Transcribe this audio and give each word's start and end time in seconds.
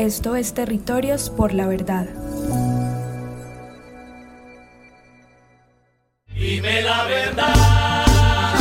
Esto 0.00 0.34
es 0.34 0.54
Territorios 0.54 1.28
por 1.28 1.52
la 1.52 1.66
Verdad. 1.66 2.06
Dime 6.34 6.80
la 6.80 7.04
verdad, 7.04 8.56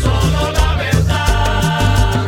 solo 0.00 0.52
la 0.52 0.76
verdad. 0.76 2.26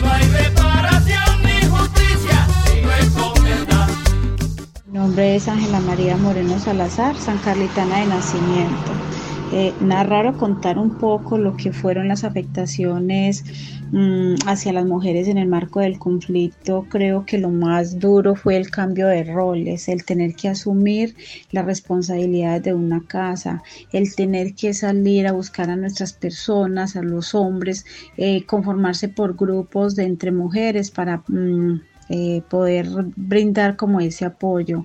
No 0.00 0.12
hay 0.12 0.28
reparación 0.28 1.42
ni 1.42 1.66
justicia 1.66 2.46
si 2.66 2.82
no 2.82 2.92
es 2.92 3.08
con 3.10 3.42
verdad. 3.42 3.88
Mi 4.86 4.92
nombre 4.96 5.34
es 5.34 5.48
Ángela 5.48 5.80
María 5.80 6.16
Moreno 6.16 6.56
Salazar, 6.60 7.16
San 7.16 7.38
Carlitana 7.38 7.98
de 7.98 8.06
nacimiento. 8.06 9.03
Eh, 9.50 9.76
narrar 9.78 10.26
o 10.26 10.36
contar 10.36 10.78
un 10.78 10.96
poco 10.96 11.36
lo 11.36 11.54
que 11.54 11.70
fueron 11.72 12.08
las 12.08 12.24
afectaciones 12.24 13.44
mm, 13.92 14.34
hacia 14.46 14.72
las 14.72 14.86
mujeres 14.86 15.28
en 15.28 15.36
el 15.36 15.48
marco 15.48 15.80
del 15.80 15.98
conflicto. 15.98 16.86
Creo 16.88 17.26
que 17.26 17.38
lo 17.38 17.50
más 17.50 17.98
duro 17.98 18.36
fue 18.36 18.56
el 18.56 18.70
cambio 18.70 19.06
de 19.06 19.22
roles, 19.24 19.88
el 19.88 20.04
tener 20.04 20.34
que 20.34 20.48
asumir 20.48 21.14
las 21.52 21.66
responsabilidades 21.66 22.62
de 22.62 22.74
una 22.74 23.06
casa, 23.06 23.62
el 23.92 24.14
tener 24.14 24.54
que 24.54 24.72
salir 24.72 25.26
a 25.26 25.32
buscar 25.32 25.68
a 25.68 25.76
nuestras 25.76 26.14
personas, 26.14 26.96
a 26.96 27.02
los 27.02 27.34
hombres, 27.34 27.84
eh, 28.16 28.44
conformarse 28.46 29.08
por 29.08 29.36
grupos 29.36 29.94
de 29.94 30.04
entre 30.04 30.32
mujeres 30.32 30.90
para... 30.90 31.22
Mm, 31.28 31.80
eh, 32.08 32.42
poder 32.48 32.86
brindar 33.16 33.76
como 33.76 34.00
ese 34.00 34.24
apoyo. 34.24 34.84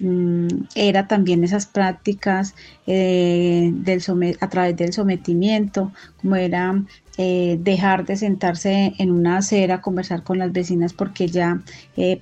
Mm, 0.00 0.48
era 0.74 1.08
también 1.08 1.42
esas 1.42 1.66
prácticas 1.66 2.54
eh, 2.86 3.70
del 3.72 4.02
a 4.40 4.48
través 4.48 4.76
del 4.76 4.92
sometimiento, 4.92 5.92
como 6.20 6.36
era 6.36 6.84
eh, 7.16 7.58
dejar 7.60 8.06
de 8.06 8.16
sentarse 8.16 8.92
en 8.98 9.10
una 9.10 9.38
acera 9.38 9.80
conversar 9.80 10.22
con 10.22 10.38
las 10.38 10.52
vecinas 10.52 10.92
porque 10.92 11.26
ya 11.26 11.60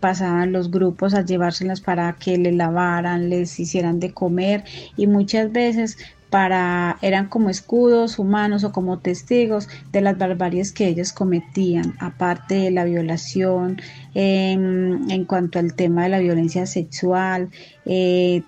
pasaban 0.01 0.53
los 0.53 0.71
grupos 0.71 1.13
a 1.13 1.25
llevárselas 1.25 1.83
para 1.83 2.15
que 2.15 2.39
le 2.39 2.53
lavaran, 2.53 3.29
les 3.29 3.61
hicieran 3.61 4.01
de 4.01 4.13
comer 4.15 4.65
y 4.97 5.07
muchas 5.07 5.53
veces 5.53 5.99
para 6.31 6.99
eran 7.03 7.29
como 7.29 7.51
escudos 7.51 8.19
humanos 8.19 8.65
o 8.65 8.73
como 8.73 8.99
testigos 8.99 9.69
de 9.93 10.01
las 10.01 10.19
barbaries 10.19 10.73
que 10.73 10.89
ellos 10.89 11.13
cometían, 11.13 11.95
aparte 11.99 12.57
de 12.57 12.71
la 12.71 12.85
violación, 12.85 13.81
en 14.15 15.25
cuanto 15.27 15.59
al 15.59 15.75
tema 15.75 16.05
de 16.05 16.09
la 16.09 16.19
violencia 16.19 16.67
sexual, 16.67 17.51
eh, 17.85 18.43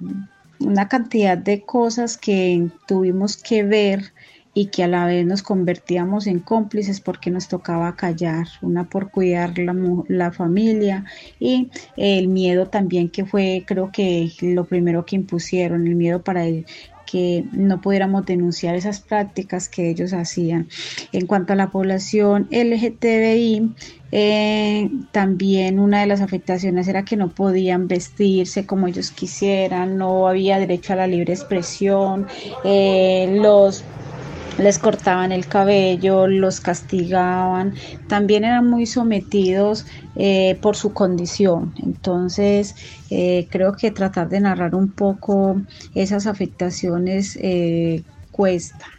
una 0.60 0.88
cantidad 0.88 1.38
de 1.38 1.62
cosas 1.62 2.16
que 2.16 2.68
tuvimos 2.86 3.36
que 3.36 3.62
ver 3.62 4.12
y 4.54 4.66
que 4.66 4.82
a 4.82 4.88
la 4.88 5.06
vez 5.06 5.24
nos 5.24 5.44
convertíamos 5.44 6.26
en 6.26 6.40
cómplices 6.40 7.00
porque 7.00 7.30
nos 7.30 7.46
tocaba 7.46 7.94
callar, 7.94 8.48
una 8.60 8.88
por 8.88 9.10
cuidar 9.12 9.56
la, 9.56 9.76
la, 10.08 10.32
familia 10.32 11.04
y 11.38 11.70
el 11.96 12.26
miedo 12.26 12.66
también 12.66 13.08
que 13.08 13.24
fue 13.24 13.62
creo 13.64 13.92
que 13.92 14.32
lo 14.40 14.64
primero 14.64 15.06
que 15.06 15.14
impusieron, 15.14 15.86
el 15.86 15.94
miedo 15.94 16.22
para 16.22 16.44
el 16.44 16.66
que 17.10 17.44
no 17.52 17.80
pudiéramos 17.80 18.26
denunciar 18.26 18.74
esas 18.74 19.00
prácticas 19.00 19.68
que 19.68 19.88
ellos 19.90 20.12
hacían. 20.12 20.68
En 21.12 21.26
cuanto 21.26 21.52
a 21.52 21.56
la 21.56 21.70
población 21.70 22.48
LGTBI, 22.50 23.74
eh, 24.10 24.90
también 25.12 25.78
una 25.78 26.00
de 26.00 26.06
las 26.06 26.20
afectaciones 26.20 26.88
era 26.88 27.04
que 27.04 27.16
no 27.16 27.28
podían 27.28 27.88
vestirse 27.88 28.66
como 28.66 28.86
ellos 28.86 29.10
quisieran, 29.10 29.98
no 29.98 30.28
había 30.28 30.58
derecho 30.58 30.94
a 30.94 30.96
la 30.96 31.06
libre 31.06 31.34
expresión, 31.34 32.26
eh, 32.64 33.38
los 33.40 33.84
les 34.58 34.78
cortaban 34.78 35.32
el 35.32 35.46
cabello, 35.48 36.26
los 36.26 36.60
castigaban, 36.60 37.74
también 38.06 38.44
eran 38.44 38.66
muy 38.68 38.86
sometidos 38.86 39.86
eh, 40.14 40.58
por 40.62 40.76
su 40.76 40.92
condición. 40.92 41.74
Entonces, 41.76 42.74
eh, 43.10 43.48
creo 43.50 43.72
que 43.74 43.90
tratar 43.92 44.28
de 44.28 44.40
narrar 44.40 44.74
un 44.74 44.92
poco 44.92 45.62
esas 45.94 46.26
afectaciones 46.26 47.38
eh, 47.40 48.04
cuesta. 48.30 48.97